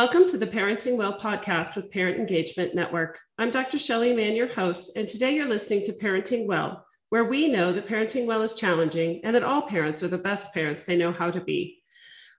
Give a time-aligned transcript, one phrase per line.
[0.00, 3.20] Welcome to the Parenting Well podcast with Parent Engagement Network.
[3.36, 3.78] I'm Dr.
[3.78, 7.86] Shelly Mahon, your host, and today you're listening to Parenting Well, where we know that
[7.86, 11.30] parenting well is challenging and that all parents are the best parents they know how
[11.30, 11.82] to be.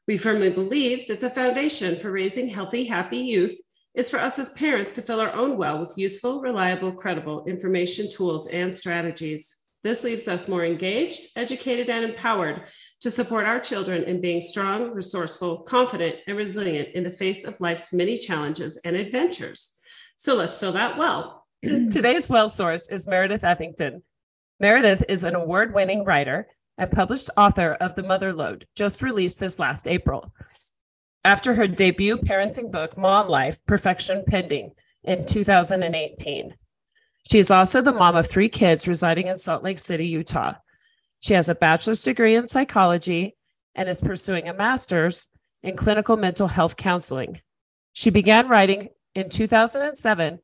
[0.08, 3.56] We firmly believe that the foundation for raising healthy, happy youth
[3.94, 8.08] is for us as parents to fill our own well with useful, reliable, credible information,
[8.10, 9.56] tools, and strategies.
[9.84, 12.64] This leaves us more engaged, educated, and empowered
[13.02, 17.60] to support our children in being strong, resourceful, confident, and resilient in the face of
[17.60, 19.82] life's many challenges and adventures.
[20.18, 21.46] So let's fill that well.
[21.64, 24.04] Today's well source is Meredith Ethington.
[24.60, 26.48] Meredith is an award winning writer
[26.78, 30.34] and published author of The Mother Load, just released this last April.
[31.24, 34.72] After her debut parenting book, Mom Life Perfection Pending,
[35.04, 36.56] in 2018.
[37.30, 40.56] She is also the mom of three kids residing in Salt Lake City, Utah.
[41.22, 43.38] She has a bachelor's degree in psychology
[43.74, 45.30] and is pursuing a master's
[45.64, 47.42] in clinical mental health counseling.
[47.94, 50.40] She began writing in 2007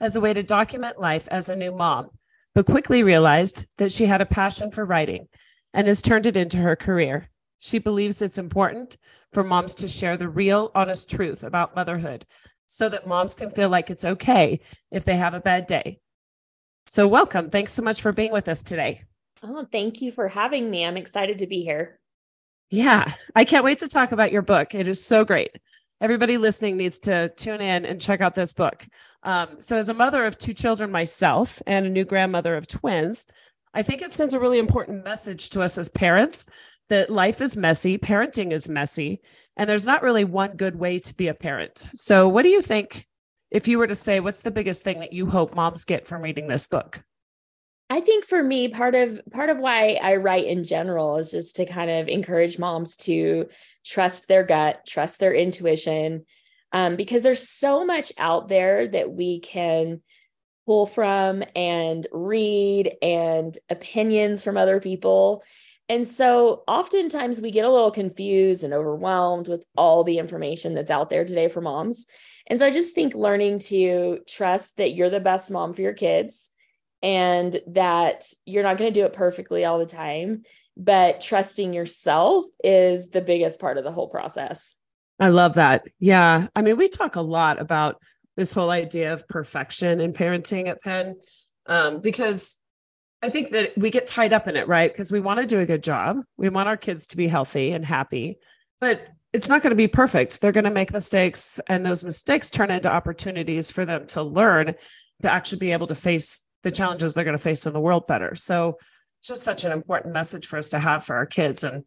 [0.00, 2.10] as a way to document life as a new mom,
[2.54, 5.28] but quickly realized that she had a passion for writing
[5.72, 7.28] and has turned it into her career.
[7.60, 8.96] She believes it's important
[9.32, 12.26] for moms to share the real, honest truth about motherhood
[12.66, 16.00] so that moms can feel like it's okay if they have a bad day
[16.86, 17.48] so, welcome.
[17.48, 19.04] Thanks so much for being with us today.
[19.42, 20.84] Oh, thank you for having me.
[20.84, 21.98] I'm excited to be here.
[22.70, 24.74] Yeah, I can't wait to talk about your book.
[24.74, 25.58] It is so great.
[26.00, 28.84] Everybody listening needs to tune in and check out this book.
[29.24, 33.26] Um, so, as a mother of two children myself and a new grandmother of twins,
[33.74, 36.46] I think it sends a really important message to us as parents
[36.88, 39.22] that life is messy, parenting is messy,
[39.56, 41.90] and there's not really one good way to be a parent.
[41.94, 43.06] So, what do you think
[43.50, 46.22] if you were to say what's the biggest thing that you hope moms get from
[46.22, 47.02] reading this book
[47.92, 51.56] i think for me part of part of why i write in general is just
[51.56, 53.46] to kind of encourage moms to
[53.84, 56.24] trust their gut trust their intuition
[56.74, 60.00] um, because there's so much out there that we can
[60.64, 65.44] pull from and read and opinions from other people
[65.90, 70.90] and so oftentimes we get a little confused and overwhelmed with all the information that's
[70.90, 72.06] out there today for moms.
[72.46, 75.92] And so I just think learning to trust that you're the best mom for your
[75.92, 76.50] kids
[77.02, 80.42] and that you're not going to do it perfectly all the time,
[80.76, 84.74] but trusting yourself is the biggest part of the whole process.
[85.20, 85.86] I love that.
[85.98, 86.48] Yeah.
[86.54, 88.00] I mean, we talk a lot about
[88.36, 91.16] this whole idea of perfection in parenting at PEN
[91.66, 92.56] um, because
[93.22, 94.90] I think that we get tied up in it, right?
[94.90, 96.18] Because we want to do a good job.
[96.36, 98.38] We want our kids to be healthy and happy,
[98.80, 100.40] but it's not going to be perfect.
[100.40, 104.74] They're going to make mistakes, and those mistakes turn into opportunities for them to learn
[105.22, 108.06] to actually be able to face the challenges they're going to face in the world
[108.06, 108.34] better.
[108.34, 108.78] So
[109.18, 111.64] it's just such an important message for us to have for our kids.
[111.64, 111.84] And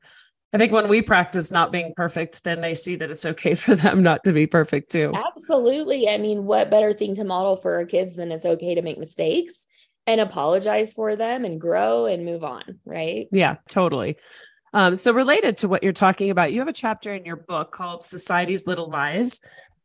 [0.53, 3.75] I think when we practice not being perfect, then they see that it's okay for
[3.75, 5.14] them not to be perfect too.
[5.14, 6.08] Absolutely.
[6.09, 8.97] I mean, what better thing to model for our kids than it's okay to make
[8.97, 9.68] mistakes
[10.08, 13.28] and apologize for them and grow and move on, right?
[13.31, 14.18] Yeah, totally.
[14.74, 17.72] Um, so, related to what you're talking about, you have a chapter in your book
[17.72, 19.40] called Society's Little Lies.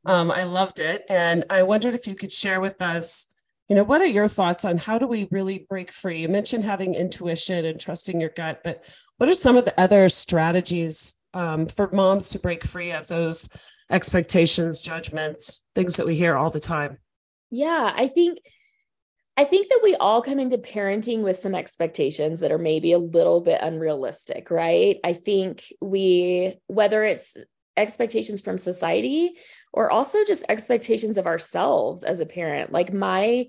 [0.04, 1.04] Um, I loved it.
[1.08, 3.26] And I wondered if you could share with us,
[3.70, 6.22] you know, what are your thoughts on how do we really break free?
[6.22, 10.08] You mentioned having intuition and trusting your gut, but what are some of the other
[10.08, 13.48] strategies um, for moms to break free of those
[13.88, 16.98] expectations, judgments, things that we hear all the time?
[17.52, 18.40] Yeah, I think
[19.36, 22.98] I think that we all come into parenting with some expectations that are maybe a
[22.98, 24.98] little bit unrealistic, right?
[25.04, 27.36] I think we, whether it's
[27.76, 29.32] expectations from society
[29.72, 33.46] or also just expectations of ourselves as a parent, like my,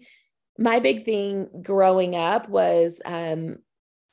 [0.57, 3.57] my big thing growing up was, um,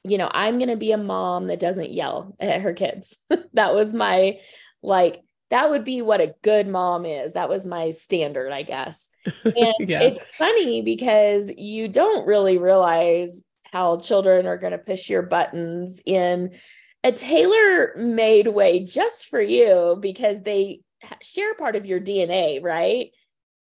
[0.05, 3.19] you know, I'm going to be a mom that doesn't yell at her kids.
[3.53, 4.39] that was my
[4.83, 7.33] like that would be what a good mom is.
[7.33, 9.09] That was my standard, I guess.
[9.45, 10.01] And yeah.
[10.03, 16.01] it's funny because you don't really realize how children are going to push your buttons
[16.07, 16.53] in
[17.05, 20.81] a tailor made way just for you because they
[21.23, 23.11] share part of your DNA, right?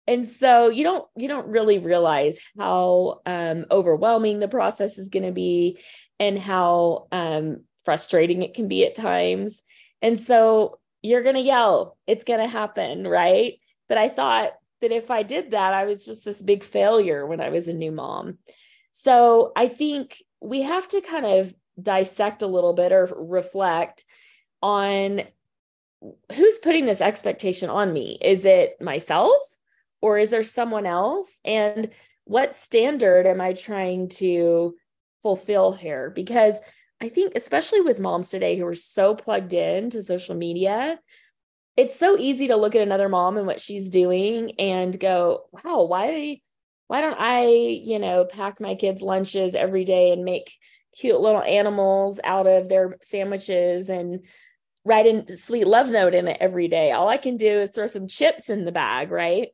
[0.07, 5.25] And so you don't you don't really realize how um, overwhelming the process is going
[5.25, 5.79] to be
[6.19, 9.63] and how um, frustrating it can be at times.
[10.01, 11.97] And so you're going to yell.
[12.07, 13.07] It's going to happen.
[13.07, 13.55] Right.
[13.89, 17.41] But I thought that if I did that, I was just this big failure when
[17.41, 18.37] I was a new mom.
[18.91, 24.05] So I think we have to kind of dissect a little bit or reflect
[24.61, 25.23] on
[26.33, 28.17] who's putting this expectation on me.
[28.21, 29.35] Is it myself
[30.01, 31.39] or is there someone else?
[31.43, 31.89] And
[32.25, 34.75] what standard am I trying to
[35.23, 36.09] fulfill here?
[36.09, 36.59] Because
[37.01, 40.99] I think, especially with moms today who are so plugged in to social media,
[41.77, 45.83] it's so easy to look at another mom and what she's doing and go, wow,
[45.83, 46.41] why
[46.87, 50.53] why don't I, you know, pack my kids lunches every day and make
[50.95, 54.21] cute little animals out of their sandwiches and
[54.85, 56.91] write a sweet love note in it every day.
[56.91, 59.49] All I can do is throw some chips in the bag, right?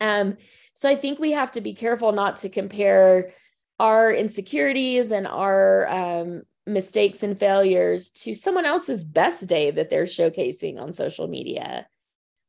[0.00, 0.36] Um,
[0.74, 3.32] so I think we have to be careful not to compare
[3.80, 10.04] our insecurities and our um, mistakes and failures to someone else's best day that they're
[10.04, 11.86] showcasing on social media.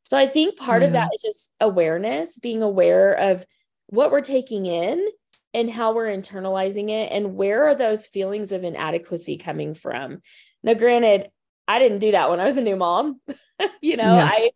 [0.03, 0.87] So I think part yeah.
[0.87, 3.45] of that is just awareness, being aware of
[3.87, 5.07] what we're taking in
[5.55, 10.21] and how we're internalizing it and where are those feelings of inadequacy coming from.
[10.61, 11.29] Now granted,
[11.65, 13.21] I didn't do that when I was a new mom.
[13.81, 14.29] you know, yeah.
[14.31, 14.51] I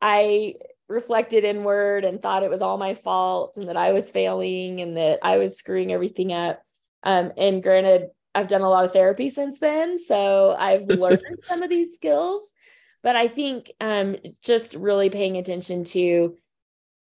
[0.00, 0.54] I
[0.88, 4.96] reflected inward and thought it was all my fault and that I was failing and
[4.96, 6.62] that I was screwing everything up.
[7.02, 9.98] Um, and granted, I've done a lot of therapy since then.
[9.98, 12.52] So I've learned some of these skills.
[13.02, 16.36] But I think um, just really paying attention to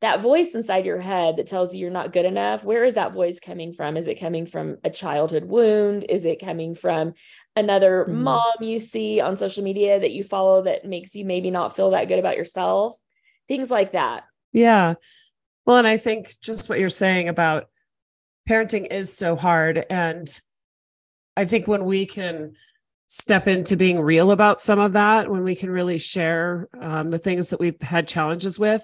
[0.02, 2.64] that voice inside your head that tells you you're not good enough.
[2.64, 3.98] Where is that voice coming from?
[3.98, 6.06] Is it coming from a childhood wound?
[6.10, 7.14] Is it coming from
[7.56, 8.24] another mm-hmm.
[8.24, 11.92] mom you see on social media that you follow that makes you maybe not feel
[11.92, 12.98] that good about yourself?
[13.48, 14.24] Things like that.
[14.52, 14.96] Yeah.
[15.66, 17.70] Well, and I think just what you're saying about
[18.50, 19.86] parenting is so hard.
[19.90, 20.28] And
[21.38, 22.54] I think when we can
[23.08, 27.20] step into being real about some of that, when we can really share um, the
[27.20, 28.84] things that we've had challenges with,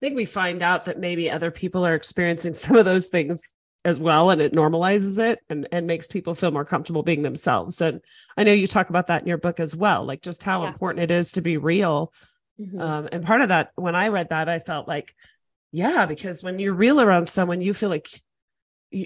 [0.00, 3.42] I think we find out that maybe other people are experiencing some of those things
[3.84, 7.80] as well and it normalizes it and, and makes people feel more comfortable being themselves
[7.80, 8.00] and
[8.36, 10.68] i know you talk about that in your book as well like just how yeah.
[10.68, 12.12] important it is to be real
[12.60, 12.80] mm-hmm.
[12.80, 15.14] um, and part of that when i read that i felt like
[15.70, 18.10] yeah because when you're real around someone you feel like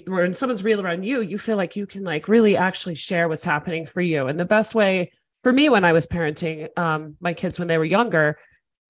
[0.07, 3.43] when someone's real around you, you feel like you can like really actually share what's
[3.43, 4.27] happening for you.
[4.27, 5.11] And the best way
[5.43, 8.37] for me when I was parenting um, my kids when they were younger,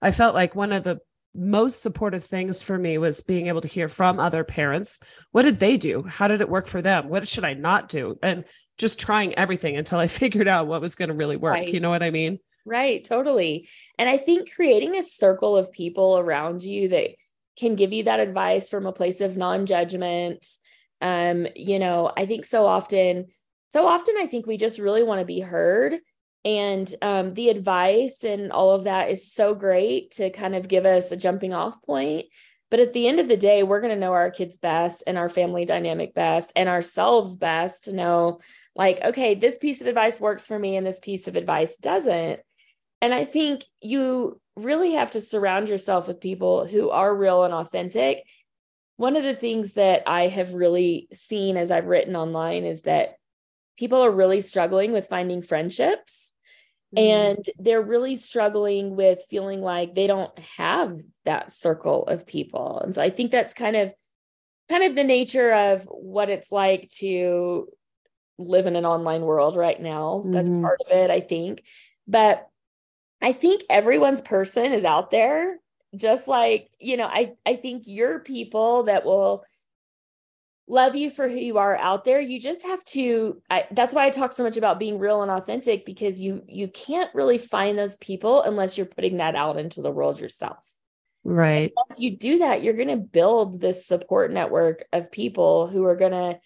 [0.00, 0.98] I felt like one of the
[1.34, 4.98] most supportive things for me was being able to hear from other parents.
[5.30, 6.02] What did they do?
[6.02, 7.08] How did it work for them?
[7.08, 8.18] What should I not do?
[8.22, 8.44] And
[8.78, 11.54] just trying everything until I figured out what was going to really work.
[11.54, 11.68] Right.
[11.68, 12.38] You know what I mean?
[12.64, 13.68] Right, totally.
[13.98, 17.10] And I think creating a circle of people around you that
[17.58, 20.46] can give you that advice from a place of non judgment,
[21.02, 23.26] um you know i think so often
[23.70, 25.98] so often i think we just really want to be heard
[26.44, 30.84] and um, the advice and all of that is so great to kind of give
[30.84, 32.26] us a jumping off point.
[32.70, 35.18] But at the end of the day we're going to know our kids best and
[35.18, 38.40] our family dynamic best and ourselves best to know
[38.74, 42.40] like okay this piece of advice works for me and this piece of advice doesn't.
[43.00, 47.54] And i think you really have to surround yourself with people who are real and
[47.54, 48.24] authentic.
[48.96, 53.16] One of the things that I have really seen as I've written online is that
[53.78, 56.31] people are really struggling with finding friendships.
[56.96, 62.80] And they're really struggling with feeling like they don't have that circle of people.
[62.84, 63.94] And so I think that's kind of
[64.68, 67.68] kind of the nature of what it's like to
[68.38, 70.24] live in an online world right now.
[70.26, 70.62] That's mm-hmm.
[70.62, 71.62] part of it, I think.
[72.06, 72.46] But
[73.20, 75.58] I think everyone's person is out there
[75.94, 79.44] just like you know i i think you're people that will
[80.68, 82.20] love you for who you are out there.
[82.20, 85.30] You just have to I, that's why i talk so much about being real and
[85.30, 89.82] authentic because you you can't really find those people unless you're putting that out into
[89.82, 90.58] the world yourself.
[91.24, 91.64] Right.
[91.64, 95.84] And once you do that you're going to build this support network of people who
[95.84, 96.40] are going to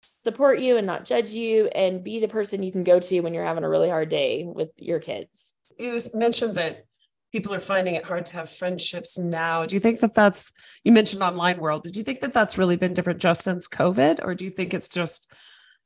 [0.00, 3.34] support you and not judge you and be the person you can go to when
[3.34, 5.52] you're having a really hard day with your kids.
[5.78, 6.85] You mentioned that
[7.36, 9.66] people are finding it hard to have friendships now.
[9.66, 10.52] Do you think that that's,
[10.84, 14.24] you mentioned online world, do you think that that's really been different just since COVID?
[14.24, 15.30] Or do you think it's just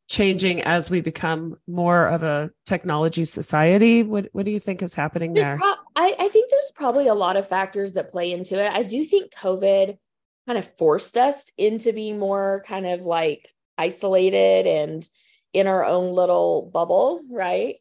[0.09, 4.04] changing as we become more of a technology society?
[4.04, 5.57] What, what do you think is happening there's there?
[5.57, 8.71] Pro- I, I think there's probably a lot of factors that play into it.
[8.73, 9.99] I do think COVID
[10.47, 15.09] kind of forced us into being more kind of like isolated and
[15.52, 17.76] in our own little bubble, right?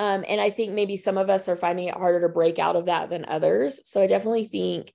[0.00, 2.74] Um, and I think maybe some of us are finding it harder to break out
[2.74, 3.82] of that than others.
[3.84, 4.94] So I definitely think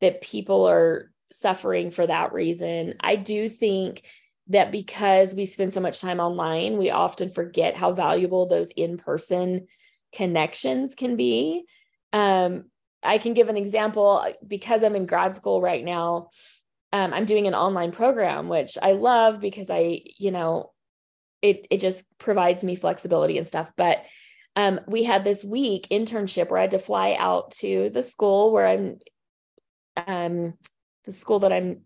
[0.00, 2.94] that people are suffering for that reason.
[3.00, 4.00] I do think
[4.46, 8.96] that because we spend so much time online, we often forget how valuable those in
[8.96, 9.66] person
[10.14, 11.66] connections can be.
[12.14, 12.64] Um,
[13.02, 16.30] I can give an example because I'm in grad school right now.
[16.94, 20.72] Um, I'm doing an online program, which I love because I, you know,
[21.42, 23.70] it it just provides me flexibility and stuff.
[23.76, 23.98] But
[24.56, 28.52] um, we had this week internship where I had to fly out to the school
[28.52, 28.98] where I'm,
[30.06, 30.54] um,
[31.04, 31.82] the school that I'm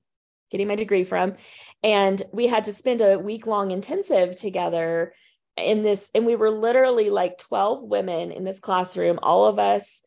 [0.51, 1.35] getting my degree from.
[1.83, 5.13] And we had to spend a week long intensive together
[5.57, 6.11] in this.
[6.15, 10.03] And we were literally like 12 women in this classroom, all of us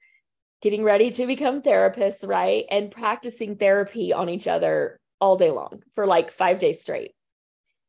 [0.61, 2.65] getting ready to become therapists, right?
[2.71, 7.11] And practicing therapy on each other all day long for like five days straight.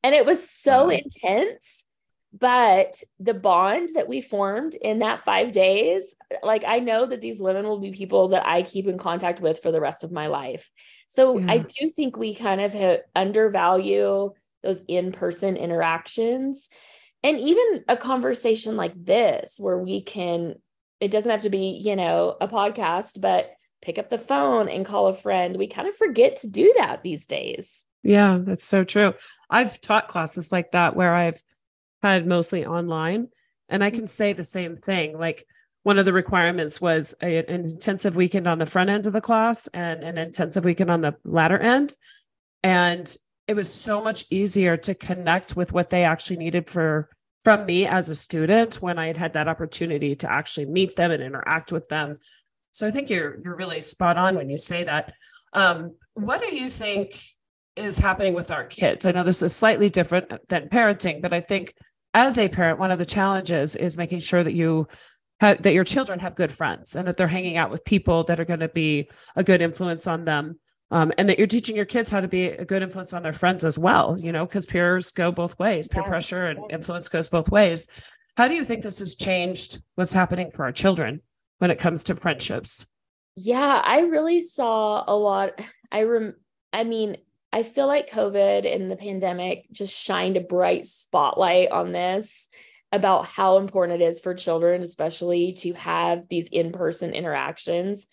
[0.03, 0.91] And it was so wow.
[0.91, 1.85] intense.
[2.37, 7.41] But the bond that we formed in that five days, like I know that these
[7.41, 10.27] women will be people that I keep in contact with for the rest of my
[10.27, 10.69] life.
[11.07, 11.53] So yeah.
[11.53, 14.33] I do think we kind of undervalue
[14.65, 16.71] those in person interactions.
[17.23, 20.57] And even a conversation like this, where we can
[21.01, 23.51] it doesn't have to be, you know, a podcast, but
[23.83, 25.57] pick up the phone and call a friend.
[25.57, 27.85] We kind of forget to do that these days.
[28.03, 29.15] Yeah, that's so true.
[29.51, 31.41] I've taught classes like that where I've
[32.13, 33.29] had mostly online,
[33.69, 35.19] and I can say the same thing.
[35.19, 35.47] Like
[35.85, 39.21] one of the requirements was a, an intensive weekend on the front end of the
[39.21, 41.95] class and an intensive weekend on the latter end.
[42.63, 43.15] And
[43.47, 47.11] it was so much easier to connect with what they actually needed for
[47.45, 51.11] from me as a student when I had had that opportunity to actually meet them
[51.11, 52.17] and interact with them.
[52.71, 55.15] So I think you're you're really spot on when you say that.
[55.53, 57.15] Um, what do you think
[57.77, 59.05] is happening with our kids?
[59.05, 61.75] I know this is slightly different than parenting, but I think
[62.15, 64.87] as a parent, one of the challenges is making sure that you
[65.41, 68.39] have, that your children have good friends and that they're hanging out with people that
[68.39, 70.59] are going to be a good influence on them
[70.91, 73.33] um, and that you're teaching your kids how to be a good influence on their
[73.33, 77.29] friends as well you know because peers go both ways peer pressure and influence goes
[77.29, 77.89] both ways.
[78.37, 81.21] How do you think this has changed what's happening for our children
[81.59, 82.87] when it comes to friendships?
[83.37, 86.35] Yeah i really saw a lot i rem
[86.73, 87.17] i mean
[87.55, 92.49] i feel like covid and the pandemic just shined a bright spotlight on this
[92.93, 98.07] about how important it is for children especially to have these in-person interactions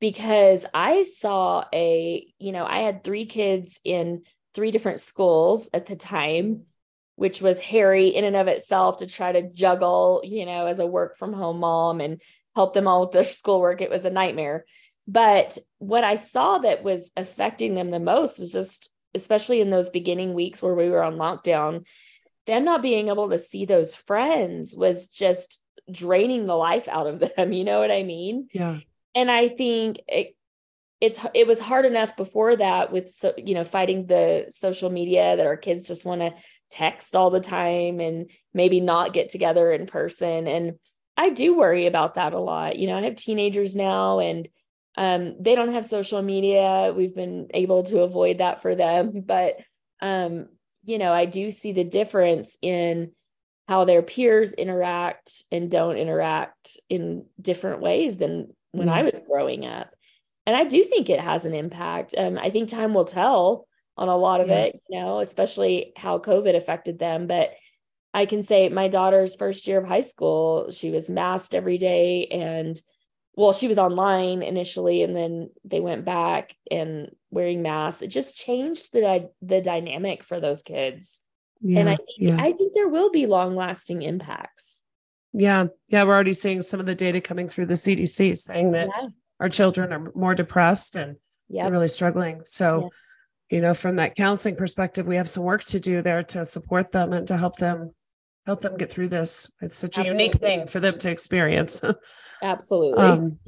[0.00, 4.22] because I saw a, you know, I had three kids in
[4.54, 6.62] three different schools at the time,
[7.16, 10.86] which was hairy in and of itself to try to juggle, you know, as a
[10.86, 12.22] work from home mom and
[12.56, 13.82] help them all with their schoolwork.
[13.82, 14.64] It was a nightmare.
[15.10, 19.90] But what I saw that was affecting them the most was just, especially in those
[19.90, 21.84] beginning weeks where we were on lockdown,
[22.46, 27.18] them not being able to see those friends was just draining the life out of
[27.36, 27.52] them.
[27.52, 28.48] You know what I mean?
[28.52, 28.78] Yeah
[29.14, 30.36] and I think it,
[31.00, 35.36] it's it was hard enough before that with so you know fighting the social media
[35.36, 36.34] that our kids just want to
[36.70, 40.78] text all the time and maybe not get together in person and
[41.16, 42.76] I do worry about that a lot.
[42.76, 44.48] You know, I have teenagers now and
[45.00, 46.92] um, they don't have social media.
[46.94, 49.56] We've been able to avoid that for them, but
[50.02, 50.48] um,
[50.84, 53.12] you know, I do see the difference in
[53.66, 59.20] how their peers interact and don't interact in different ways than when mm I was
[59.26, 59.90] growing up.
[60.46, 62.14] And I do think it has an impact.
[62.18, 63.66] Um, I think time will tell
[63.96, 64.64] on a lot of yeah.
[64.64, 67.26] it, you know, especially how COVID affected them.
[67.26, 67.52] But
[68.12, 72.26] I can say my daughter's first year of high school, she was masked every day
[72.26, 72.80] and
[73.36, 78.02] well, she was online initially and then they went back and wearing masks.
[78.02, 81.18] It just changed the the dynamic for those kids.
[81.60, 82.36] Yeah, and I think yeah.
[82.38, 84.80] I think there will be long lasting impacts.
[85.32, 85.66] Yeah.
[85.88, 86.04] Yeah.
[86.04, 89.08] We're already seeing some of the data coming through the CDC saying that yeah.
[89.38, 91.16] our children are more depressed and
[91.48, 91.70] yep.
[91.70, 92.42] really struggling.
[92.44, 92.90] So,
[93.48, 96.92] you know, from that counseling perspective, we have some work to do there to support
[96.92, 97.94] them and to help them
[98.50, 99.52] help them get through this.
[99.60, 100.24] It's such a Absolutely.
[100.24, 101.82] unique thing for them to experience.
[102.42, 103.02] Absolutely.
[103.02, 103.38] Um,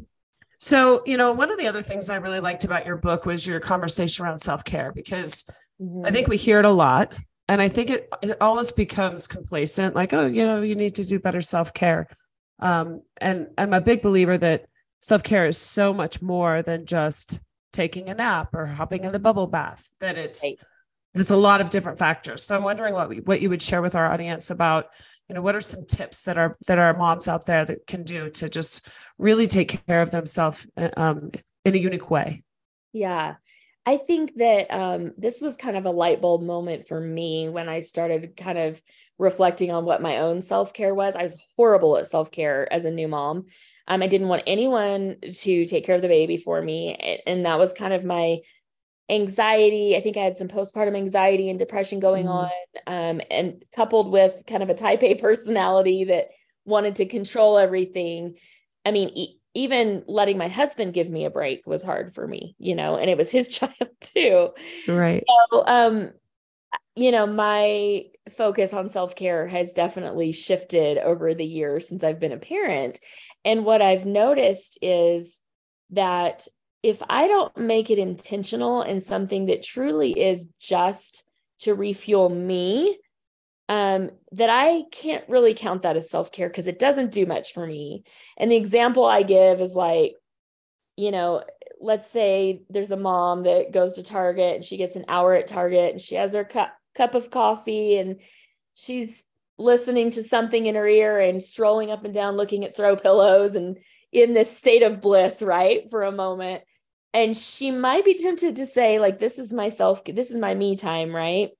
[0.58, 3.46] so, you know, one of the other things I really liked about your book was
[3.46, 5.44] your conversation around self care because
[5.80, 6.06] mm-hmm.
[6.06, 7.12] I think we hear it a lot
[7.48, 11.04] and i think it, it almost becomes complacent like oh you know you need to
[11.04, 12.08] do better self-care
[12.60, 14.66] um, and i'm a big believer that
[15.00, 17.40] self-care is so much more than just
[17.72, 20.58] taking a nap or hopping in the bubble bath that it's right.
[21.14, 23.82] There's a lot of different factors so i'm wondering what we, what you would share
[23.82, 24.86] with our audience about
[25.28, 28.02] you know what are some tips that are that our moms out there that can
[28.02, 28.88] do to just
[29.18, 31.30] really take care of themselves uh, um,
[31.64, 32.42] in a unique way
[32.92, 33.34] yeah
[33.84, 37.68] I think that um, this was kind of a light bulb moment for me when
[37.68, 38.80] I started kind of
[39.18, 41.16] reflecting on what my own self care was.
[41.16, 43.46] I was horrible at self care as a new mom.
[43.88, 47.20] Um, I didn't want anyone to take care of the baby for me.
[47.26, 48.38] And that was kind of my
[49.08, 49.96] anxiety.
[49.96, 52.30] I think I had some postpartum anxiety and depression going mm.
[52.30, 52.50] on,
[52.86, 56.28] um, and coupled with kind of a type A personality that
[56.64, 58.36] wanted to control everything.
[58.84, 62.56] I mean, e- even letting my husband give me a break was hard for me,
[62.58, 64.50] you know, and it was his child too.
[64.88, 65.24] Right.
[65.50, 66.12] So, um,
[66.94, 72.20] you know, my focus on self care has definitely shifted over the years since I've
[72.20, 72.98] been a parent.
[73.44, 75.40] And what I've noticed is
[75.90, 76.46] that
[76.82, 81.24] if I don't make it intentional and something that truly is just
[81.60, 82.98] to refuel me,
[83.68, 87.52] um, that I can't really count that as self care because it doesn't do much
[87.52, 88.04] for me.
[88.36, 90.14] And the example I give is like,
[90.96, 91.44] you know,
[91.80, 95.46] let's say there's a mom that goes to Target and she gets an hour at
[95.46, 98.20] Target and she has her cup cup of coffee and
[98.74, 99.26] she's
[99.58, 103.54] listening to something in her ear and strolling up and down looking at throw pillows
[103.54, 103.78] and
[104.10, 105.88] in this state of bliss, right?
[105.88, 106.62] For a moment.
[107.14, 110.54] And she might be tempted to say, like, this is my self, this is my
[110.54, 111.50] me time, right?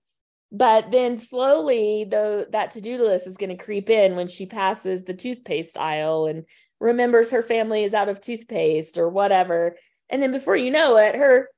[0.51, 4.47] But then slowly, though, that to do list is going to creep in when she
[4.47, 6.45] passes the toothpaste aisle and
[6.79, 9.77] remembers her family is out of toothpaste or whatever.
[10.11, 11.49] And then before you know it, her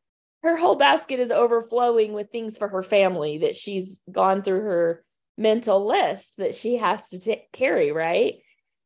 [0.44, 5.04] her whole basket is overflowing with things for her family that she's gone through her
[5.38, 8.34] mental list that she has to t- carry, right?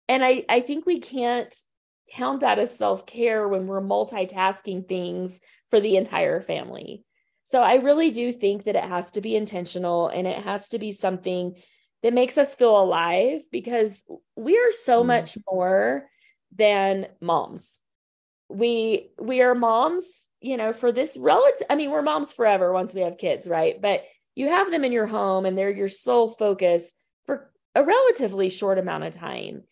[0.09, 1.55] And I I think we can't
[2.11, 7.05] count that as self-care when we're multitasking things for the entire family.
[7.43, 10.79] So I really do think that it has to be intentional and it has to
[10.79, 11.55] be something
[12.03, 14.05] that makes us feel alive because
[14.37, 15.07] we are so mm.
[15.07, 16.07] much more
[16.55, 17.81] than moms.
[18.49, 22.95] We we are moms, you know, for this relative I mean, we're moms forever once
[22.95, 23.81] we have kids, right?
[23.81, 26.95] But you have them in your home and they're your sole focus
[27.27, 29.63] for a relatively short amount of time.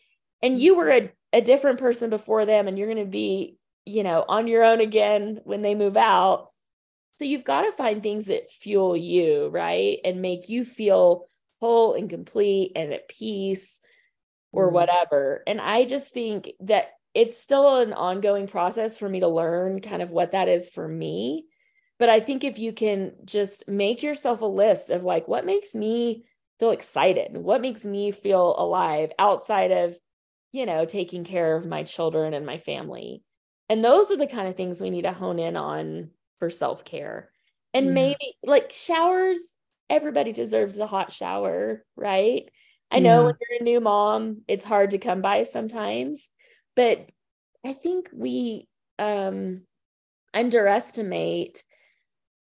[0.43, 4.02] And you were a, a different person before them and you're going to be, you
[4.02, 6.49] know, on your own again when they move out.
[7.16, 9.99] So you've got to find things that fuel you, right?
[10.02, 11.26] And make you feel
[11.61, 13.81] whole and complete and at peace
[14.50, 14.73] or mm.
[14.73, 15.43] whatever.
[15.47, 20.00] And I just think that it's still an ongoing process for me to learn kind
[20.00, 21.45] of what that is for me.
[21.99, 25.75] But I think if you can just make yourself a list of like, what makes
[25.75, 26.25] me
[26.59, 27.37] feel excited?
[27.37, 29.99] What makes me feel alive outside of,
[30.56, 33.22] you know, taking care of my children and my family?
[33.68, 36.84] And those are the kind of things we need to hone in on for self
[36.84, 37.30] care.
[37.75, 37.92] And yeah.
[37.92, 39.38] maybe like showers,
[39.90, 42.50] everybody deserves a hot shower, right?
[42.90, 43.26] I know yeah.
[43.26, 46.30] when you're a new mom, it's hard to come by sometimes,
[46.75, 47.10] but
[47.64, 49.62] I think we um,
[50.32, 51.62] underestimate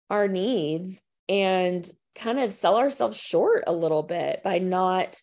[0.08, 5.20] our needs and kind of sell ourselves short a little bit by not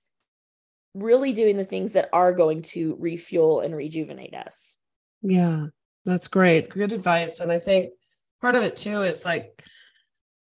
[0.97, 4.77] really doing the things that are going to refuel and rejuvenate us.
[5.21, 5.67] Yeah,
[6.05, 6.69] that's great.
[6.69, 7.39] Good advice.
[7.39, 7.89] And I think
[8.41, 9.63] part of it too is like,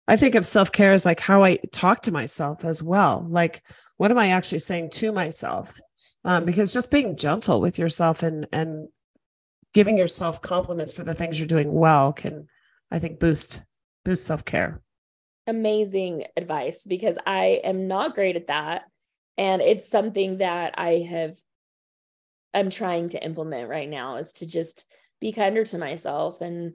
[0.08, 3.24] I think of self care as like how I talk to myself as well.
[3.28, 3.62] Like,
[3.96, 5.78] what am I actually saying to myself?
[6.24, 8.88] Um, because just being gentle with yourself and and
[9.72, 12.48] giving yourself compliments for the things you're doing well can,
[12.90, 13.64] I think, boost
[14.04, 14.80] boost self care.
[15.46, 18.82] Amazing advice because I am not great at that,
[19.38, 21.36] and it's something that I have.
[22.54, 24.84] I'm trying to implement right now is to just
[25.20, 26.74] be kinder to myself and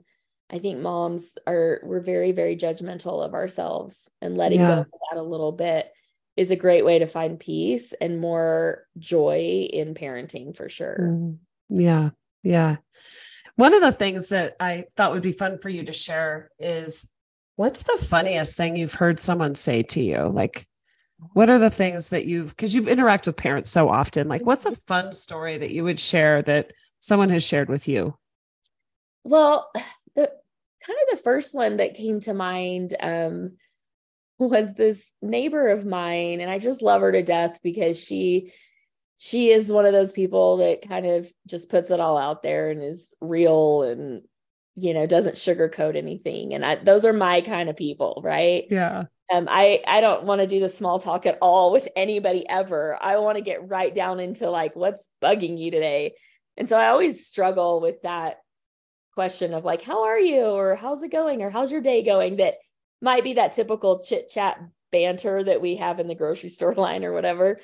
[0.49, 4.67] I think moms are we're very very judgmental of ourselves and letting yeah.
[4.67, 5.91] go of that a little bit
[6.37, 10.97] is a great way to find peace and more joy in parenting for sure.
[10.99, 11.37] Mm,
[11.69, 12.11] yeah.
[12.43, 12.77] Yeah.
[13.55, 17.09] One of the things that I thought would be fun for you to share is
[17.55, 20.31] what's the funniest thing you've heard someone say to you?
[20.31, 20.67] Like,
[21.33, 24.65] what are the things that you've, because you've interacted with parents so often, like, what's
[24.65, 28.15] a fun story that you would share that someone has shared with you?
[29.23, 29.71] Well,
[30.15, 30.31] the
[30.85, 33.57] kind of the first one that came to mind um,
[34.39, 38.51] was this neighbor of mine and I just love her to death because she
[39.17, 42.69] she is one of those people that kind of just puts it all out there
[42.69, 44.21] and is real and
[44.75, 49.05] you know doesn't sugarcoat anything and I, those are my kind of people right yeah
[49.33, 52.97] um i i don't want to do the small talk at all with anybody ever
[53.01, 56.13] i want to get right down into like what's bugging you today
[56.57, 58.37] and so i always struggle with that
[59.13, 62.37] question of like how are you or how's it going or how's your day going
[62.37, 62.55] that
[63.01, 64.59] might be that typical chit chat
[64.91, 67.59] banter that we have in the grocery store line or whatever.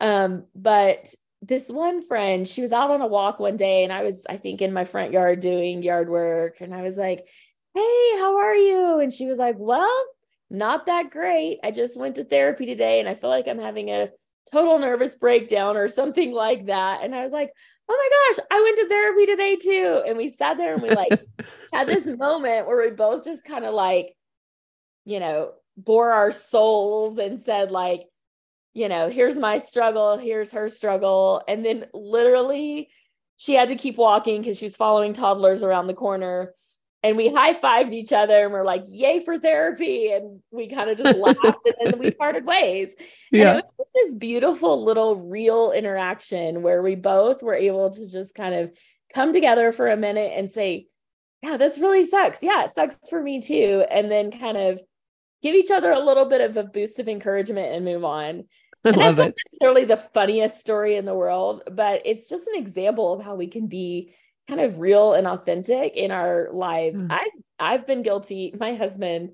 [0.00, 4.02] Um, but this one friend, she was out on a walk one day and I
[4.02, 6.60] was, I think, in my front yard doing yard work.
[6.60, 7.26] And I was like,
[7.74, 8.98] Hey, how are you?
[8.98, 10.04] And she was like, Well,
[10.50, 11.58] not that great.
[11.62, 14.10] I just went to therapy today and I feel like I'm having a
[14.50, 17.02] total nervous breakdown or something like that.
[17.02, 17.50] And I was like,
[17.88, 20.02] oh my gosh, I went to therapy today too.
[20.06, 21.20] And we sat there and we like
[21.72, 24.14] had this moment where we both just kind of like
[25.04, 28.02] you know, bore our souls and said, like,
[28.74, 31.42] you know, here's my struggle, here's her struggle.
[31.48, 32.90] And then literally,
[33.36, 36.52] she had to keep walking because she was following toddlers around the corner.
[37.02, 40.12] And we high fived each other and we're like, yay for therapy.
[40.12, 41.38] And we kind of just laughed
[41.80, 42.92] and then we parted ways.
[43.30, 43.50] Yeah.
[43.50, 48.10] And it was just this beautiful little real interaction where we both were able to
[48.10, 48.70] just kind of
[49.14, 50.88] come together for a minute and say,
[51.42, 52.42] yeah, this really sucks.
[52.42, 53.84] Yeah, it sucks for me too.
[53.90, 54.82] And then kind of
[55.42, 58.44] give each other a little bit of a boost of encouragement and move on.
[58.84, 63.12] And that's not necessarily the funniest story in the world, but it's just an example
[63.12, 64.14] of how we can be
[64.50, 66.98] kind of real and authentic in our lives.
[66.98, 67.10] Mm.
[67.10, 68.54] I've I've been guilty.
[68.58, 69.32] My husband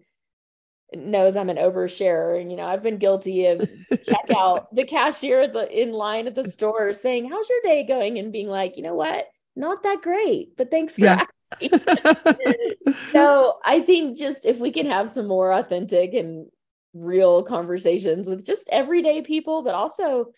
[0.95, 2.41] knows I'm an oversharer.
[2.41, 3.69] And, you know, I've been guilty of
[4.03, 8.19] check out the cashier the, in line at the store saying, How's your day going?
[8.19, 9.27] And being like, you know what?
[9.55, 11.25] Not that great, but thanks for yeah.
[13.13, 16.49] so I think just if we can have some more authentic and
[16.93, 20.33] real conversations with just everyday people, but also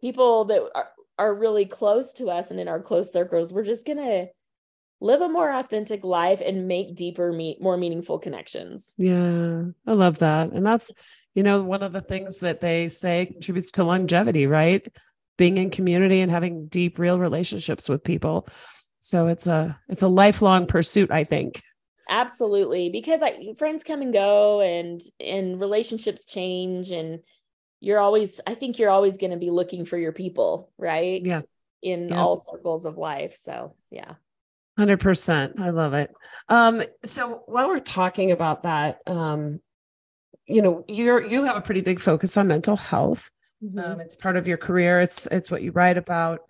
[0.00, 3.86] people that are, are really close to us and in our close circles, we're just
[3.86, 4.26] gonna
[5.00, 8.94] live a more authentic life and make deeper meet more meaningful connections.
[8.96, 10.52] Yeah i love that.
[10.52, 10.92] And that's
[11.34, 14.86] you know one of the things that they say contributes to longevity right?
[15.36, 18.48] Being in community and having deep real relationships with people.
[18.98, 21.62] So it's a it's a lifelong pursuit i think.
[22.10, 27.20] Absolutely because I, friends come and go and and relationships change and
[27.80, 31.24] you're always i think you're always going to be looking for your people right?
[31.24, 31.42] Yeah.
[31.80, 32.16] In yeah.
[32.16, 34.14] all circles of life so yeah.
[34.78, 36.12] 100% i love it.
[36.48, 39.60] Um, so while we're talking about that um,
[40.48, 43.30] you know you're you have a pretty big focus on mental health.
[43.62, 43.78] Mm-hmm.
[43.78, 45.00] um, it's part of your career.
[45.00, 46.40] It's it's what you write about.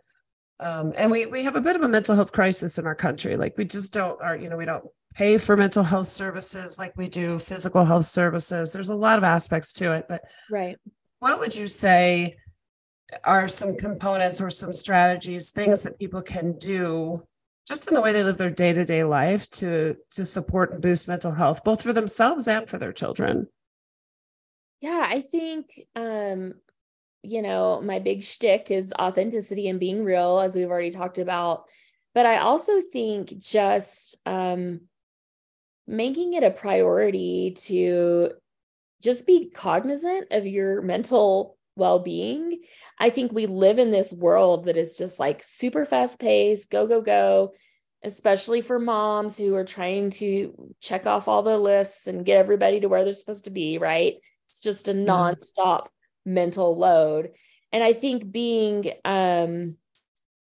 [0.61, 3.37] Um, and we we have a bit of a mental health crisis in our country.
[3.37, 6.97] Like we just don't are you know we don't pay for mental health services like
[6.97, 8.73] we do physical health services.
[8.73, 10.77] There's a lot of aspects to it but right
[11.21, 12.37] what would you say
[13.25, 17.23] are some components or some strategies things that people can do
[17.67, 21.33] just in the way they live their day-to-day life to to support and boost mental
[21.33, 23.47] health both for themselves and for their children?
[24.81, 26.55] Yeah i think um
[27.23, 31.65] you know my big shtick is authenticity and being real as we've already talked about.
[32.15, 34.83] But i also think just um
[35.87, 38.33] making it a priority to
[39.03, 42.61] just be cognizant of your mental well-being.
[42.99, 46.87] I think we live in this world that is just like super fast paced go
[46.87, 47.53] go go
[48.05, 52.79] especially for moms who are trying to check off all the lists and get everybody
[52.79, 54.15] to where they're supposed to be right?
[54.49, 55.87] It's just a nonstop
[56.25, 57.31] mental load.
[57.73, 59.77] And i think being um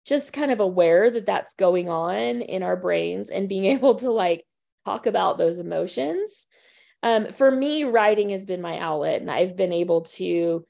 [0.05, 4.11] just kind of aware that that's going on in our brains and being able to
[4.11, 4.45] like
[4.85, 6.47] talk about those emotions
[7.03, 10.65] um, for me writing has been my outlet and i've been able to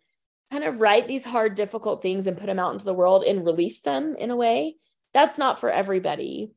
[0.52, 3.46] kind of write these hard, difficult things and put them out into the world and
[3.46, 4.76] release them in a way.
[5.14, 6.52] That's not for everybody.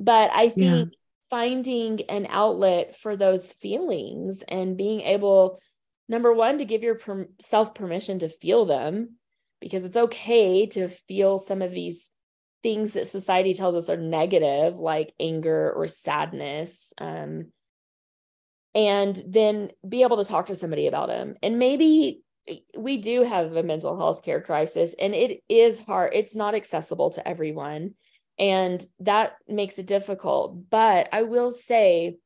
[0.00, 0.96] But I think yeah.
[1.30, 5.60] finding an outlet for those feelings and being able,
[6.08, 9.16] number one, to give yourself permission to feel them,
[9.60, 12.10] because it's okay to feel some of these
[12.64, 16.92] things that society tells us are negative, like anger or sadness.
[16.98, 17.52] Um,
[18.76, 21.34] and then be able to talk to somebody about them.
[21.42, 22.20] And maybe
[22.76, 27.10] we do have a mental health care crisis and it is hard it's not accessible
[27.10, 27.94] to everyone
[28.38, 30.70] and that makes it difficult.
[30.70, 32.18] But i will say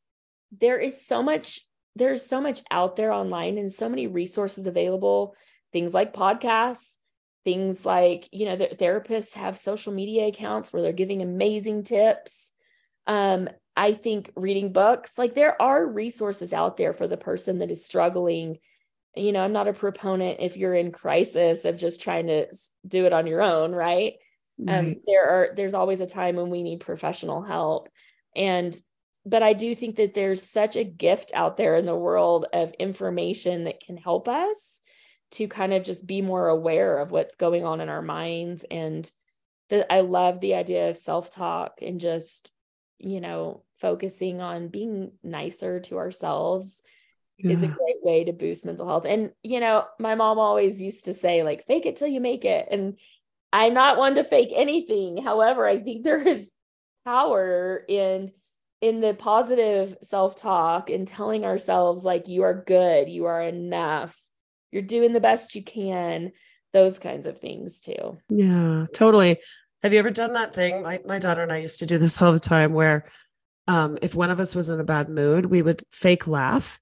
[0.59, 1.61] there is so much
[1.97, 5.35] there's so much out there online and so many resources available
[5.73, 6.99] things like podcasts
[7.45, 12.53] things like you know the therapists have social media accounts where they're giving amazing tips
[13.07, 17.71] um i think reading books like there are resources out there for the person that
[17.71, 18.59] is struggling
[19.17, 22.47] you know, I'm not a proponent if you're in crisis of just trying to
[22.87, 24.15] do it on your own, right?
[24.61, 24.79] Um, right.
[24.79, 27.89] Um, there are there's always a time when we need professional help.
[28.37, 28.77] And
[29.27, 32.73] but I do think that there's such a gift out there in the world of
[32.79, 34.81] information that can help us
[35.33, 39.11] to kind of just be more aware of what's going on in our minds and
[39.69, 42.51] that I love the idea of self-talk and just
[43.01, 46.83] you know focusing on being nicer to ourselves
[47.43, 47.53] yeah.
[47.53, 49.05] is a great way to boost mental health.
[49.05, 52.45] And, you know, my mom always used to say, like, fake it till you make
[52.45, 52.69] it.
[52.71, 52.99] And
[53.53, 55.23] I'm not one to fake anything.
[55.23, 56.53] However, I think there is
[57.05, 58.29] power in
[58.83, 64.19] in the positive self-talk and telling ourselves like you are good, you are enough,
[64.73, 66.33] you're doing the best you can,
[66.73, 68.17] those kinds of things too.
[68.31, 69.39] Yeah, totally.
[69.83, 70.83] Have you ever done that thing?
[70.83, 73.07] My my daughter and I used to do this all the time where
[73.67, 76.81] um, if one of us was in a bad mood, we would fake laugh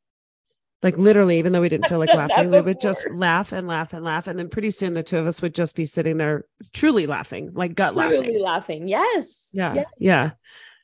[0.83, 3.93] like literally, even though we didn't feel like laughing, we would just laugh and laugh
[3.93, 4.29] and laugh.
[4.29, 7.51] And then pretty soon the two of us would just be sitting there truly laughing,
[7.55, 8.41] like gut truly laughing.
[8.41, 8.89] laughing.
[8.89, 9.51] Yes.
[9.53, 9.75] Yeah.
[9.75, 9.87] Yes.
[9.99, 10.31] Yeah.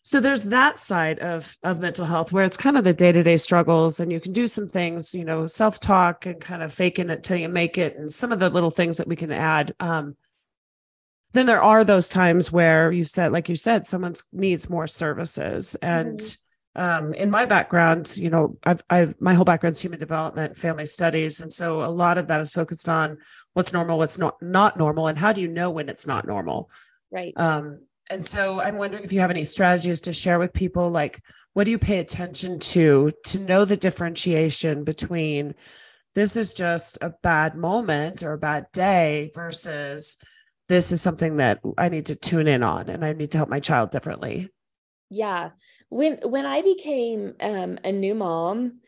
[0.02, 4.00] So there's that side of of mental health where it's kind of the day-to-day struggles
[4.00, 7.38] and you can do some things, you know, self-talk and kind of faking it till
[7.38, 9.74] you make it and some of the little things that we can add.
[9.78, 10.16] Um,
[11.34, 15.74] then there are those times where you said, like you said, someone needs more services.
[15.82, 16.80] And mm-hmm.
[16.80, 20.86] um, in my background, you know, I've, I've my whole background is human development, family
[20.86, 23.18] studies, and so a lot of that is focused on
[23.52, 26.70] what's normal, what's not not normal, and how do you know when it's not normal,
[27.10, 27.34] right?
[27.36, 31.20] Um, and so I'm wondering if you have any strategies to share with people like
[31.54, 35.54] what do you pay attention to to know the differentiation between
[36.14, 40.16] this is just a bad moment or a bad day versus
[40.68, 43.48] this is something that I need to tune in on and I need to help
[43.48, 44.48] my child differently.
[45.10, 45.50] Yeah.
[45.90, 48.80] When when I became um, a new mom,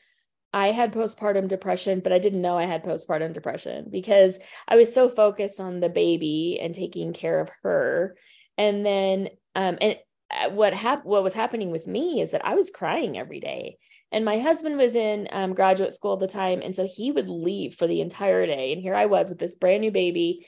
[0.52, 4.92] I had postpartum depression, but I didn't know I had postpartum depression because I was
[4.92, 8.16] so focused on the baby and taking care of her.
[8.56, 9.98] And then um and
[10.30, 13.76] uh, what hap- what was happening with me is that I was crying every day.
[14.12, 16.62] And my husband was in um, graduate school at the time.
[16.62, 18.72] And so he would leave for the entire day.
[18.72, 20.46] And here I was with this brand new baby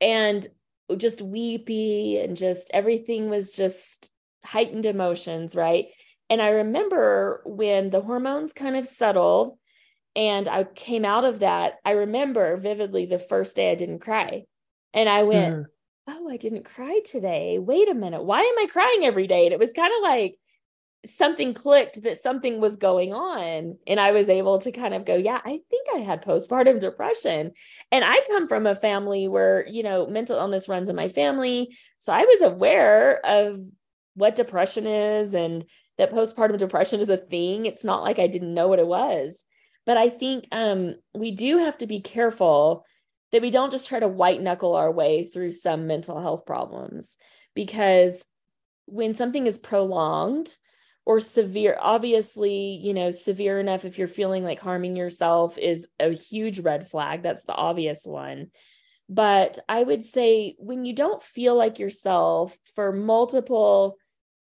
[0.00, 0.46] and
[0.96, 4.10] just weepy and just everything was just
[4.44, 5.86] heightened emotions, right?
[6.30, 9.58] And I remember when the hormones kind of settled
[10.16, 14.44] and I came out of that, I remember vividly the first day I didn't cry.
[14.92, 15.64] And I went, mm.
[16.10, 17.58] Oh, I didn't cry today.
[17.58, 18.24] Wait a minute.
[18.24, 19.44] Why am I crying every day?
[19.44, 20.36] And it was kind of like,
[21.06, 25.14] something clicked that something was going on and i was able to kind of go
[25.14, 27.52] yeah i think i had postpartum depression.
[27.92, 31.76] And i come from a family where you know mental illness runs in my family
[31.98, 33.60] so i was aware of
[34.14, 35.64] what depression is and
[35.98, 37.66] that postpartum depression is a thing.
[37.66, 39.44] It's not like i didn't know what it was.
[39.86, 42.84] But i think um, we do have to be careful
[43.30, 47.18] that we don't just try to white knuckle our way through some mental health problems
[47.54, 48.24] because
[48.86, 50.56] when something is prolonged
[51.08, 56.10] or severe obviously you know severe enough if you're feeling like harming yourself is a
[56.10, 58.48] huge red flag that's the obvious one
[59.08, 63.96] but i would say when you don't feel like yourself for multiple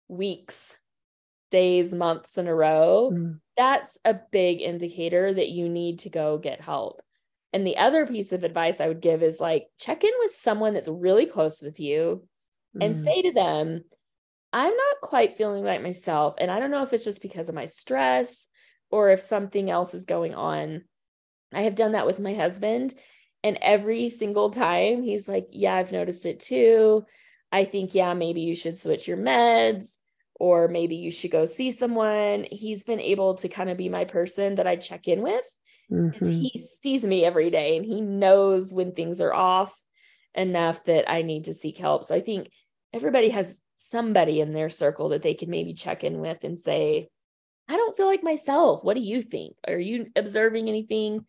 [0.07, 0.77] weeks
[1.49, 3.39] days months in a row mm.
[3.57, 7.01] that's a big indicator that you need to go get help
[7.51, 10.75] and the other piece of advice i would give is like check in with someone
[10.75, 12.23] that's really close with you
[12.77, 12.85] mm.
[12.85, 13.83] and say to them
[14.53, 16.35] I'm not quite feeling like myself.
[16.37, 18.47] And I don't know if it's just because of my stress
[18.91, 20.83] or if something else is going on.
[21.51, 22.93] I have done that with my husband.
[23.43, 27.03] And every single time he's like, Yeah, I've noticed it too.
[27.51, 29.97] I think, yeah, maybe you should switch your meds
[30.35, 32.45] or maybe you should go see someone.
[32.51, 35.45] He's been able to kind of be my person that I check in with.
[35.91, 36.27] Mm-hmm.
[36.27, 39.75] He sees me every day and he knows when things are off
[40.35, 42.05] enough that I need to seek help.
[42.05, 42.49] So I think
[42.93, 43.62] everybody has
[43.93, 47.10] somebody in their circle that they can maybe check in with and say,
[47.69, 48.84] I don't feel like myself.
[48.84, 49.56] What do you think?
[49.67, 51.25] Are you observing anything?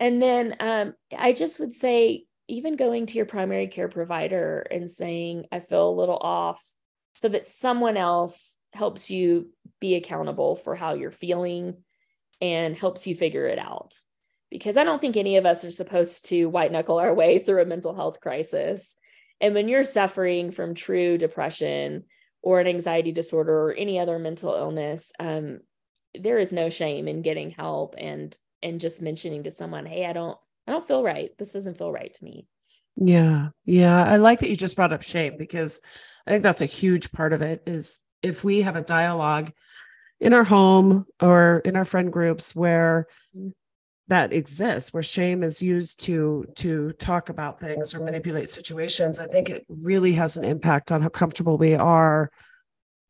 [0.00, 4.90] And then um, I just would say, even going to your primary care provider and
[4.90, 6.60] saying, I feel a little off,
[7.14, 11.76] so that someone else helps you be accountable for how you're feeling
[12.40, 13.94] and helps you figure it out.
[14.50, 17.62] Because I don't think any of us are supposed to white knuckle our way through
[17.62, 18.96] a mental health crisis.
[19.40, 22.04] And when you're suffering from true depression
[22.42, 25.60] or an anxiety disorder or any other mental illness, um,
[26.14, 30.12] there is no shame in getting help and and just mentioning to someone, "Hey, I
[30.12, 31.30] don't I don't feel right.
[31.38, 32.46] This doesn't feel right to me."
[32.96, 33.50] Yeah.
[33.64, 35.80] Yeah, I like that you just brought up shame because
[36.26, 39.52] I think that's a huge part of it is if we have a dialogue
[40.20, 43.52] in our home or in our friend groups where mm
[44.08, 49.26] that exists where shame is used to to talk about things or manipulate situations i
[49.26, 52.30] think it really has an impact on how comfortable we are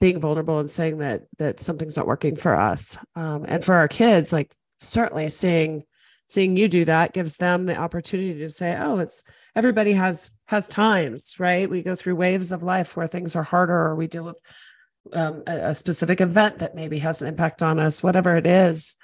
[0.01, 2.99] being vulnerable and saying that that something's not working for us.
[3.15, 5.83] Um, and for our kids like certainly seeing
[6.27, 9.25] seeing you do that gives them the opportunity to say oh it's
[9.57, 11.69] everybody has has times right?
[11.69, 14.39] We go through waves of life where things are harder or we deal with
[15.13, 18.97] um, a, a specific event that maybe has an impact on us whatever it is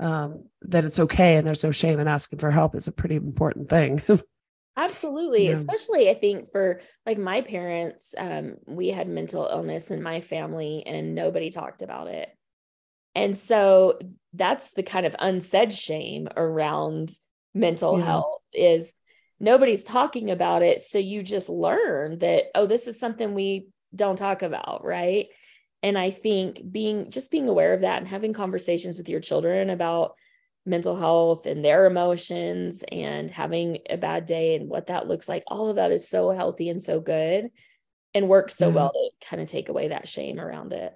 [0.00, 3.16] um, that it's okay and there's no shame in asking for help is a pretty
[3.16, 4.02] important thing.
[4.76, 5.46] Absolutely.
[5.46, 5.52] Yeah.
[5.52, 10.84] Especially, I think, for like my parents, um, we had mental illness in my family
[10.86, 12.28] and nobody talked about it.
[13.16, 13.98] And so
[14.34, 17.10] that's the kind of unsaid shame around
[17.54, 18.04] mental yeah.
[18.04, 18.94] health is
[19.40, 20.80] nobody's talking about it.
[20.80, 24.84] So you just learn that, oh, this is something we don't talk about.
[24.84, 25.26] Right
[25.82, 29.70] and i think being just being aware of that and having conversations with your children
[29.70, 30.14] about
[30.66, 35.42] mental health and their emotions and having a bad day and what that looks like
[35.46, 37.50] all of that is so healthy and so good
[38.14, 38.74] and works so yeah.
[38.74, 40.92] well to kind of take away that shame around it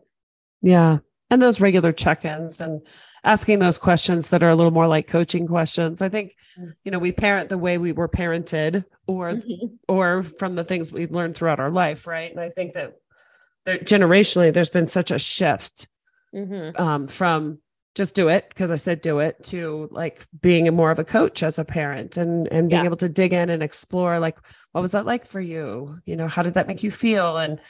[0.60, 0.98] yeah
[1.30, 2.86] and those regular check-ins and
[3.24, 6.72] asking those questions that are a little more like coaching questions i think mm.
[6.84, 9.66] you know we parent the way we were parented or mm-hmm.
[9.88, 12.94] or from the things we've learned throughout our life right and i think that
[13.66, 15.88] there, generationally there's been such a shift
[16.34, 16.80] mm-hmm.
[16.80, 17.58] um, from
[17.94, 21.04] just do it because I said do it to like being a more of a
[21.04, 22.86] coach as a parent and and being Yeah.
[22.86, 24.38] able to dig in and explore like
[24.72, 25.98] what was that like for you?
[26.06, 27.36] You know, how did that make you feel?
[27.36, 27.60] And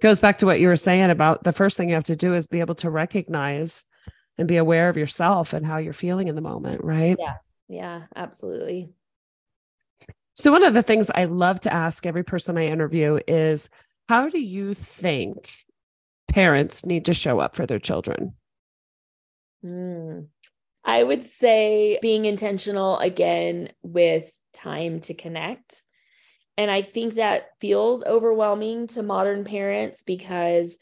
[0.00, 2.34] goes back to what you were saying about the first thing you have to do
[2.34, 3.84] is be able to recognize
[4.38, 7.16] and be aware of yourself and how you're feeling in the moment, right?
[7.68, 8.90] Yeah, absolutely.
[10.34, 13.70] So, one of the things I love to ask every person I interview is
[14.12, 15.50] how do you think
[16.28, 18.34] parents need to show up for their children?
[19.64, 20.26] Mm.
[20.84, 25.82] I would say being intentional again with time to connect.
[26.58, 30.78] And I think that feels overwhelming to modern parents because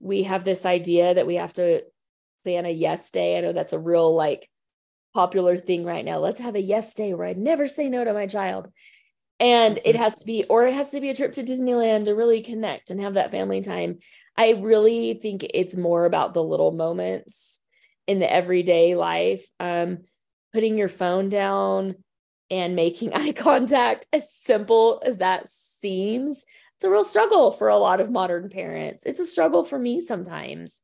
[0.00, 1.84] we have this idea that we have to
[2.42, 3.38] plan a yes day.
[3.38, 4.48] I know that's a real like
[5.14, 6.18] popular thing right now.
[6.18, 8.66] Let's have a yes day where I never say no to my child.
[9.40, 9.98] And it Mhm.
[9.98, 12.90] has to be, or it has to be a trip to Disneyland to really connect
[12.90, 13.98] and have that family time.
[14.36, 17.60] I really think it's more about the little moments
[18.06, 19.50] in the everyday life.
[19.60, 19.98] Um,
[20.52, 21.96] putting your phone down
[22.50, 26.44] and making eye contact, as simple as that seems,
[26.76, 29.04] it's a real struggle for a lot of modern parents.
[29.06, 30.82] It's a struggle for me sometimes.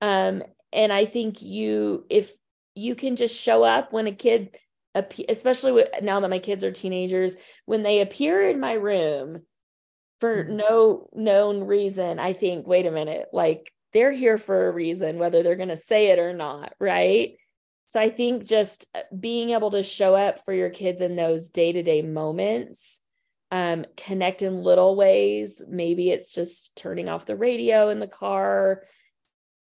[0.00, 2.32] Um, and I think you, if
[2.74, 4.56] you can just show up when a kid,
[4.94, 9.42] especially with, now that my kids are teenagers, when they appear in my room
[10.20, 10.48] for Mhm.
[10.50, 15.42] no known reason, I think, wait a minute, like they're here for a reason, whether
[15.42, 16.74] they're going to say it or not.
[16.78, 17.36] Right.
[17.88, 21.50] So I think just uh, being able to show up for your kids in those
[21.50, 23.00] day to day moments,
[23.50, 25.60] um, connect in little ways.
[25.68, 28.84] Maybe it's just turning off the radio in the car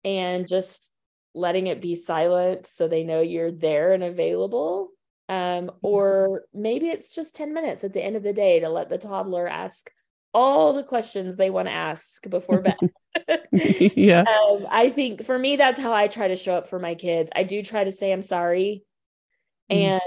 [0.05, 0.91] and just
[1.33, 4.91] letting it be silent so they know you're there and available.
[5.29, 8.89] Um, or maybe it's just 10 minutes at the end of the day to let
[8.89, 9.89] the toddler ask
[10.33, 12.77] all the questions they want to ask before bed.
[13.51, 14.21] yeah.
[14.21, 17.31] um, I think for me, that's how I try to show up for my kids.
[17.35, 18.83] I do try to say I'm sorry.
[19.71, 19.99] Mm.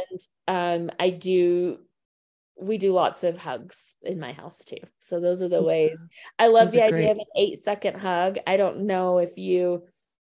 [0.49, 1.79] And um, I do,
[2.61, 4.79] we do lots of hugs in my house too.
[4.99, 6.05] So those are the ways.
[6.39, 7.11] I love Those the idea great.
[7.11, 8.39] of an eight second hug.
[8.47, 9.85] I don't know if you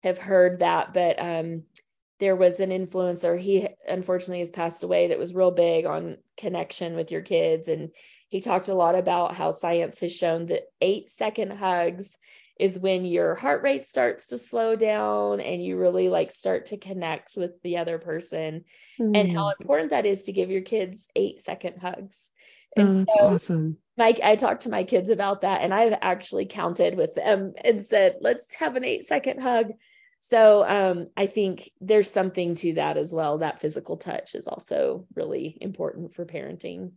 [0.03, 1.63] have heard that, but um,
[2.19, 3.39] there was an influencer.
[3.39, 7.67] He unfortunately has passed away that was real big on connection with your kids.
[7.67, 7.91] And
[8.29, 12.17] he talked a lot about how science has shown that eight second hugs
[12.59, 16.77] is when your heart rate starts to slow down and you really like start to
[16.77, 18.63] connect with the other person
[18.97, 19.61] and how Mm.
[19.61, 22.31] important that is to give your kids eight second hugs.
[22.75, 23.77] Oh, And that's so awesome.
[23.95, 27.83] Mike, I talked to my kids about that and I've actually counted with them and
[27.83, 29.73] said, let's have an eight second hug.
[30.19, 33.37] So um, I think there's something to that as well.
[33.37, 36.91] That physical touch is also really important for parenting.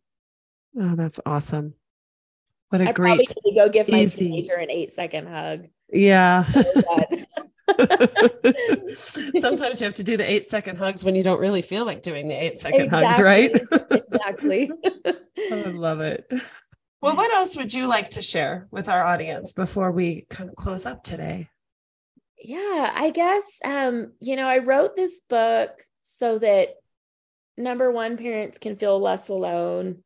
[0.78, 1.74] Oh, that's awesome.
[2.70, 5.66] What a I great, to go give my easy- teenager an eight second hug.
[5.92, 6.44] yeah.
[8.94, 12.02] Sometimes you have to do the eight second hugs when you don't really feel like
[12.02, 13.52] doing the eight second hugs, right?
[13.90, 14.70] exactly.
[15.06, 16.30] I would love it.
[17.00, 20.56] Well, what else would you like to share with our audience before we kind of
[20.56, 21.48] close up today?
[22.42, 25.70] Yeah i guess um you know i wrote this book
[26.02, 26.70] so that
[27.60, 30.02] number one parents can feel less alone.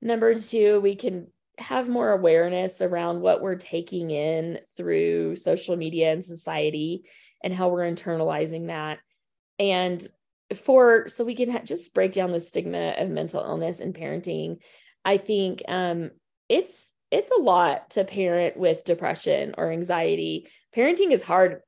[0.00, 1.26] Number two we can
[1.58, 7.02] have more awareness around what we're taking in through social media and society
[7.42, 8.98] and how we're internalizing that.
[9.58, 10.06] And
[10.56, 14.60] for so we can ha- just break down the stigma of mental illness and parenting
[15.04, 16.10] i think um
[16.48, 20.48] it's it's a lot to parent with depression or anxiety.
[20.74, 21.60] Parenting is hard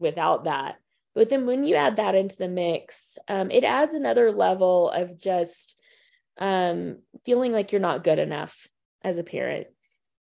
[0.00, 0.76] without that.
[1.14, 5.18] But then when you add that into the mix, um, it adds another level of
[5.18, 5.78] just
[6.38, 8.66] um, feeling like you're not good enough
[9.02, 9.66] as a parent.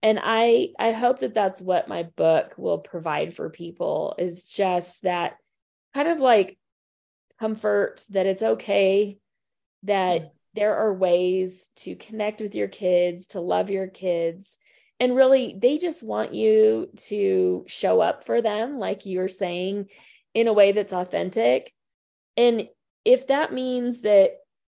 [0.01, 5.03] And I I hope that that's what my book will provide for people is just
[5.03, 5.35] that
[5.93, 6.57] kind of like
[7.39, 9.17] comfort that it's okay
[9.83, 14.57] that there are ways to connect with your kids, to love your kids,
[14.99, 19.88] and really they just want you to show up for them like you're saying
[20.33, 21.73] in a way that's authentic.
[22.38, 22.67] And
[23.05, 24.31] if that means that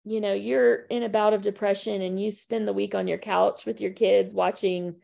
[0.05, 3.17] you know you're in a bout of depression and you spend the week on your
[3.17, 4.95] couch with your kids watching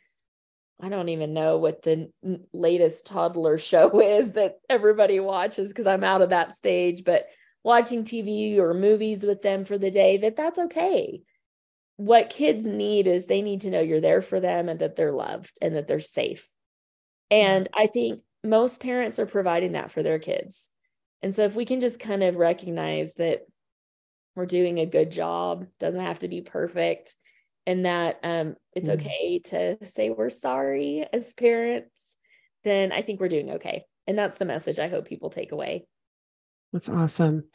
[0.82, 2.12] i don't even know what the
[2.54, 7.28] latest toddler show is that everybody watches because i'm out of that stage but
[7.64, 11.22] watching tv or movies with them for the day that that's okay
[12.00, 15.12] what kids need is they need to know you're there for them and that they're
[15.12, 16.50] loved and that they're safe.
[17.30, 20.70] And I think most parents are providing that for their kids.
[21.22, 23.41] And so if we can just kind of recognize that
[24.34, 27.16] we're doing a good job, doesn't have to be perfect,
[27.68, 28.93] and that um, it's Mhm.
[28.93, 32.16] okay to say we're sorry as parents,
[32.64, 33.84] then I think we're doing okay.
[34.08, 35.86] And that's the message I hope people take away.
[36.72, 37.50] That's awesome.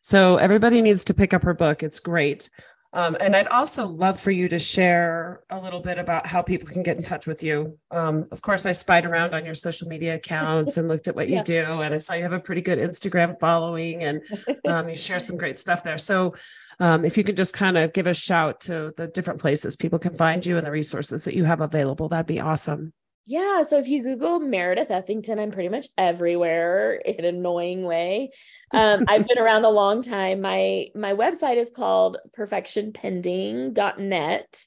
[0.00, 1.82] So everybody needs to pick up her book.
[1.82, 2.48] It's great.
[2.94, 6.68] Um, and I'd also love for you to share a little bit about how people
[6.68, 7.78] can get in touch with you.
[7.90, 11.28] Um, of course, I spied around on your social media accounts and looked at what
[11.28, 11.38] yeah.
[11.38, 14.22] you do, and I saw you have a pretty good Instagram following, and
[14.66, 15.96] um, you share some great stuff there.
[15.96, 16.34] So,
[16.80, 19.98] um, if you could just kind of give a shout to the different places people
[19.98, 22.92] can find you and the resources that you have available, that'd be awesome.
[23.24, 23.62] Yeah.
[23.62, 28.32] So if you Google Meredith Ethington, I'm pretty much everywhere in an annoying way.
[28.72, 30.40] Um, I've been around a long time.
[30.40, 34.66] My my website is called perfectionpending.net.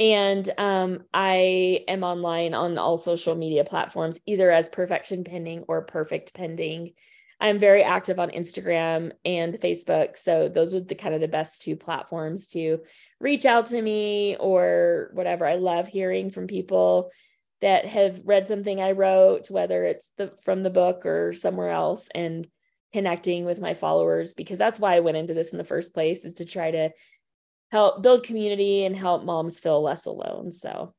[0.00, 5.82] And um, I am online on all social media platforms, either as Perfection Pending or
[5.82, 6.92] Perfect Pending.
[7.40, 10.16] I'm very active on Instagram and Facebook.
[10.16, 12.78] So those are the kind of the best two platforms to
[13.20, 15.46] reach out to me or whatever.
[15.46, 17.10] I love hearing from people
[17.60, 22.08] that have read something I wrote, whether it's the from the book or somewhere else,
[22.14, 22.46] and
[22.92, 26.24] connecting with my followers because that's why I went into this in the first place
[26.24, 26.90] is to try to
[27.70, 30.52] help build community and help moms feel less alone.
[30.52, 30.94] So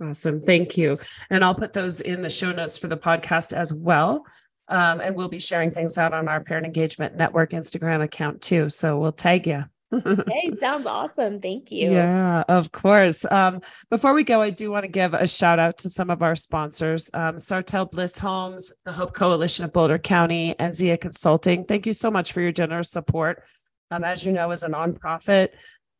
[0.00, 0.40] awesome.
[0.40, 0.98] Thank you.
[1.30, 4.24] And I'll put those in the show notes for the podcast as well.
[4.68, 8.68] Um, and we'll be sharing things out on our Parent Engagement Network Instagram account too.
[8.68, 11.40] So we'll tag you hey, sounds awesome.
[11.40, 11.92] Thank you.
[11.92, 13.24] Yeah, of course.
[13.30, 13.60] Um,
[13.90, 16.34] before we go, I do want to give a shout out to some of our
[16.34, 21.64] sponsors um, Sartell Bliss Homes, the Hope Coalition of Boulder County, and Zia Consulting.
[21.64, 23.42] Thank you so much for your generous support.
[23.90, 25.48] Um, as you know, as a nonprofit,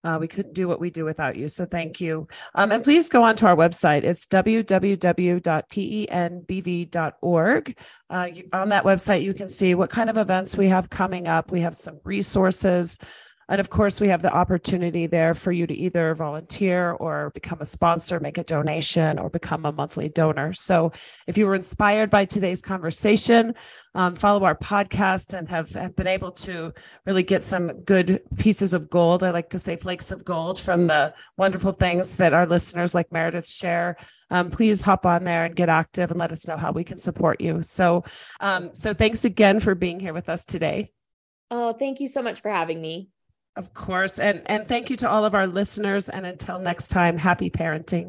[0.03, 1.47] uh, we couldn't do what we do without you.
[1.49, 2.27] So thank you.
[2.55, 4.03] Um, and please go on to our website.
[4.05, 5.39] It's www.penbv.org.
[8.09, 11.29] Uh, you, on that website, you can see what kind of events we have coming
[11.29, 11.53] up.
[11.53, 12.99] We have some resources.
[13.51, 17.61] And of course, we have the opportunity there for you to either volunteer or become
[17.61, 20.53] a sponsor, make a donation, or become a monthly donor.
[20.53, 20.93] So
[21.27, 23.57] if you were inspired by today's conversation,
[23.97, 26.73] um, follow our podcast and have, have been able to
[27.07, 29.25] really get some good pieces of gold.
[29.25, 33.11] I like to say flakes of gold from the wonderful things that our listeners like
[33.11, 33.97] Meredith share.
[34.31, 36.99] Um, please hop on there and get active and let us know how we can
[36.99, 37.63] support you.
[37.63, 38.05] So,
[38.39, 40.93] um, so thanks again for being here with us today.
[41.51, 43.09] Oh, thank you so much for having me.
[43.57, 44.19] Of course.
[44.19, 46.09] And and thank you to all of our listeners.
[46.09, 48.09] And until next time, happy parenting.